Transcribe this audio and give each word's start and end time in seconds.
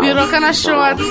Piroca 0.00 0.40
na 0.40 0.52
xota, 0.52 1.02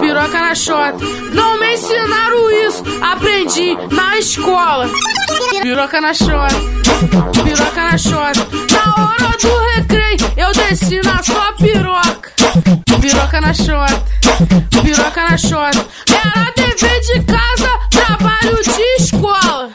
piroca 0.00 0.40
na 0.40 0.54
xota. 0.54 0.98
Não 1.32 1.58
me 1.58 1.74
ensinaram 1.74 2.50
isso, 2.66 2.82
aprendi 3.00 3.76
na 3.90 4.18
escola. 4.18 4.88
Piroca 5.62 6.00
na 6.00 6.14
xota, 6.14 6.54
piroca 7.44 7.82
na 7.90 7.98
xota. 7.98 8.46
Na 8.72 9.02
hora 9.02 9.36
do 9.38 9.58
recreio, 9.74 10.32
eu 10.36 10.52
desci 10.52 11.00
na 11.04 11.22
sua 11.22 11.52
piroca. 11.52 12.30
Piroca 13.00 13.40
na 13.40 13.52
xota, 13.52 14.02
piroca 14.82 15.22
na 15.28 15.36
xota. 15.36 15.86
Era 16.08 16.52
dever 16.56 17.00
de 17.00 17.22
casa, 17.24 17.70
trabalho 17.90 18.62
de 18.62 19.02
escola. 19.02 19.70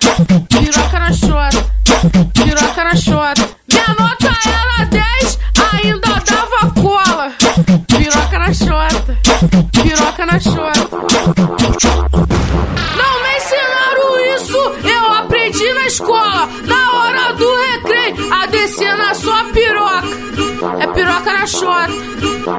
Xota. 10.40 10.98
Não 12.98 13.22
me 13.22 13.38
ensinaram 13.38 14.36
isso, 14.36 14.58
eu 14.84 15.14
aprendi 15.14 15.74
na 15.74 15.88
escola. 15.88 16.50
Na 16.66 16.94
hora 16.94 17.34
do 17.34 17.56
recreio, 17.56 18.34
a 18.34 18.46
descer 18.48 18.96
na 18.98 19.14
sua 19.14 19.44
piroca. 19.46 20.22
É 20.80 20.88
piroca 20.88 21.34
na 21.34 21.48
xota, 21.48 21.94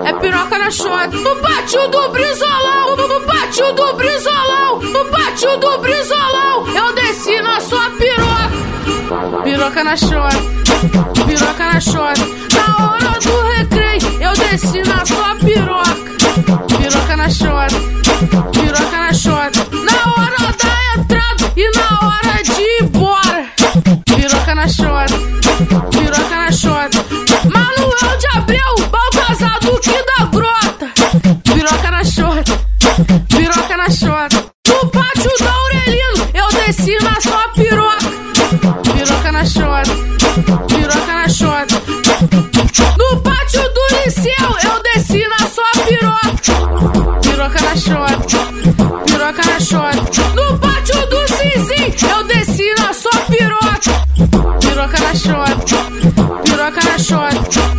é 0.05 0.13
piroca 0.15 0.59
na 0.59 0.71
xota. 0.71 1.17
No 1.17 1.37
pátio 1.37 1.89
do 1.89 2.09
Brizolão, 2.11 2.97
no 2.97 3.21
pátio 3.23 3.73
do 3.73 3.93
Brizolão, 3.95 4.81
no 4.81 5.05
pátio 5.07 5.57
do 5.59 5.79
Brizolão, 5.79 6.67
eu 6.75 6.93
desci 6.95 7.41
na 7.43 7.61
sua 7.61 7.91
piroca. 7.91 9.43
Piroca 9.45 9.85
na 9.85 9.97
xota, 9.97 10.37
piroca 11.27 11.65
na 11.73 11.81
xota. 11.81 12.21
Na 12.55 12.87
hora 12.87 13.02
desci 36.67 36.97
na 37.03 37.21
sua 37.21 37.49
piroca. 37.55 38.11
Piroca 38.83 39.33
na 39.33 39.45
xota, 39.45 39.95
piroca 40.69 41.13
na 41.13 41.29
xota. 41.29 41.83
No 42.99 43.21
pátio 43.21 43.63
do 43.75 43.97
liceu, 43.97 44.49
eu 44.65 44.83
desci 44.83 45.27
na 45.27 45.47
sua 45.47 45.71
piroca. 45.87 46.53
Piroca 47.23 47.61
na 47.61 47.77
xota, 47.77 48.39
piroca 49.07 49.43
na 49.45 49.61
xota. 49.61 50.23
No 50.37 50.59
pátio 50.59 51.07
do 51.07 51.21
Cizinho, 51.35 52.11
eu 52.11 52.25
desci 52.25 52.75
na 52.79 52.93
sua 52.93 53.19
piroca. 53.31 53.93
Piroca 54.61 54.99
na 55.01 55.15
xota, 55.15 55.77
piroca 56.45 56.81
na 56.85 56.99
xota. 56.99 57.72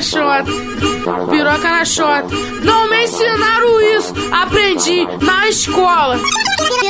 Na 0.00 1.26
piroca 1.26 1.68
na 1.68 1.84
xota. 1.84 2.34
Não 2.64 2.88
me 2.88 3.04
ensinaram 3.04 3.80
isso, 3.98 4.14
aprendi 4.32 5.06
na 5.20 5.46
escola. 5.48 6.18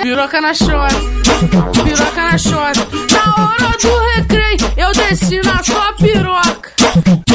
Piroca 0.01 0.41
na 0.41 0.55
xota, 0.55 0.95
piroca 1.83 2.23
na 2.23 2.39
xota. 2.39 2.89
Na 3.13 3.45
hora 3.45 3.77
do 3.83 3.99
recreio, 4.15 4.73
eu 4.77 4.93
desci 4.93 5.41
na 5.45 5.61
sua 5.63 5.93
piroca. 5.95 6.71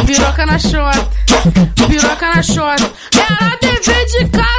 Piroca 0.06 0.46
na 0.46 0.58
xota, 0.58 1.10
piroca 1.90 2.36
na 2.36 2.42
xota. 2.42 2.92
Era 3.14 3.58
dever 3.62 4.06
de 4.06 4.30
casa, 4.30 4.55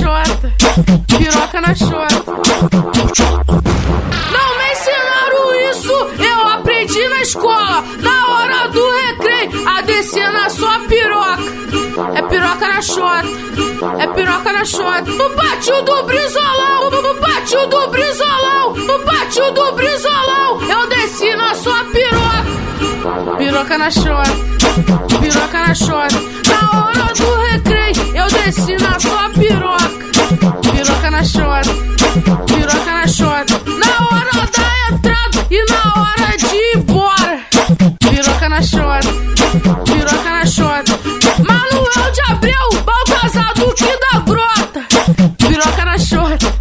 xota, 0.00 0.52
piroca 1.18 1.60
na 1.60 1.74
xota. 1.74 2.32
Não 4.32 4.58
me 4.58 4.72
ensinaram 4.72 5.70
isso, 5.70 5.92
eu 6.24 6.48
aprendi 6.48 7.08
na 7.08 7.20
escola. 7.20 7.84
Na 8.00 8.28
hora 8.28 8.68
do 8.68 8.82
recreio, 9.06 9.68
a 9.68 9.82
descer 9.82 10.32
na 10.32 10.48
sua 10.48 10.78
piroca. 10.88 11.42
É 12.14 12.22
piroca 12.22 12.68
na 12.68 12.80
xota, 12.80 13.28
é 13.98 14.06
piroca 14.06 14.52
na 14.52 14.64
xota. 14.64 15.10
No 15.10 15.30
pátio 15.30 15.82
do 15.82 16.02
Brizolão, 16.04 16.90
no 16.90 17.14
pátio 17.16 17.66
do 17.66 17.88
Brizolão, 17.88 18.74
no 18.74 18.98
pátio 19.00 19.52
do 19.52 19.72
Brizolão, 19.72 20.62
eu 20.62 20.88
desci 20.88 21.36
na 21.36 21.54
sua 21.54 21.84
piroca. 21.84 23.36
Piroca 23.36 23.78
na 23.78 23.90
xota, 23.90 24.32
piroca 25.20 25.58
na 25.66 25.74
xota. 25.74 26.20
Na 26.48 26.60
hora 26.80 27.12
do 27.14 27.36
recreio, 27.52 28.16
eu 28.16 28.26
desci 28.28 28.76
na 28.82 28.98
sua 28.98 29.19
piroca 33.46 33.70
na 33.78 34.06
hora 34.06 34.30
da 34.32 34.94
entrada 34.94 35.46
e 35.50 35.64
na 35.70 35.92
hora 35.96 36.36
de 36.36 36.56
ir 36.56 36.76
embora. 36.76 37.40
Piroca 38.00 38.48
na 38.48 38.62
xota, 38.62 39.08
piroca 39.84 40.30
na 40.30 40.46
xota. 40.46 41.00
Manuel 41.46 42.12
de 42.12 42.20
Abreu, 42.32 42.68
Baltazar 42.84 43.54
Duque 43.54 43.98
da 44.12 44.18
Grota. 44.20 44.86
Piroca 45.38 45.84
na 45.84 45.98
xota, 45.98 46.54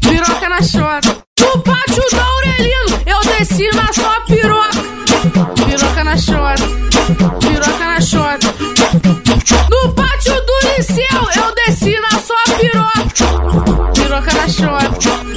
piroca 0.00 0.48
na 0.48 0.62
xota. 0.62 1.24
No 1.40 1.60
pátio 1.62 2.02
da 2.12 2.22
Aurelino, 2.24 3.00
eu 3.06 3.20
desci 3.20 3.68
na 3.76 3.92
sua 3.92 4.20
piroca. 4.26 4.82
Piroca 5.54 6.04
na 6.04 6.16
xota, 6.16 6.64
piroca 7.40 7.84
na 7.84 8.00
xota. 8.00 8.54
No 9.70 9.92
pátio 9.94 10.34
do 10.34 10.58
liceu, 10.68 11.22
eu 11.36 11.54
desci 11.54 11.98
na 12.00 12.18
sua 12.18 12.42
piroca. 12.58 12.98
Piroca 13.94 14.32
na 14.34 14.48
xota, 14.48 15.27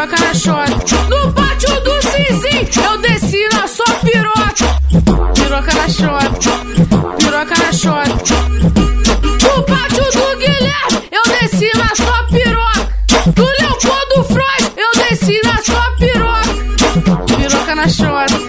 piroca 0.00 0.16
na. 0.34 0.76
No 1.10 1.32
pátio 1.32 1.80
do 1.82 2.00
Cizinho, 2.00 2.68
eu 2.84 2.98
desci 2.98 3.46
na 3.52 3.68
sua 3.68 3.94
piroca. 3.96 4.80
Piroca 5.34 5.74
na 5.74 5.88
shot, 5.88 6.48
piroca 7.18 7.54
na 7.58 7.72
shot. 7.72 8.32
No 9.42 9.62
pátio 9.62 10.04
do 10.12 10.38
Guilherme, 10.38 11.08
eu 11.12 11.22
desci 11.40 11.70
na 11.76 11.94
sua 11.94 12.22
piroca. 12.30 12.88
No 13.36 13.44
Leopoldo 13.44 14.24
Freud, 14.24 14.72
eu 14.76 14.90
desci 15.04 15.38
na 15.44 15.62
sua 15.62 15.90
piroca. 15.98 17.36
Piroca 17.36 17.74
na 17.74 17.88
shot. 17.88 18.39